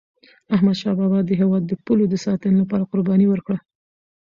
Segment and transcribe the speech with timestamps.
[0.55, 3.59] احمدشاه بابا د هیواد د پولو د ساتني لپاره قرباني ورکړه.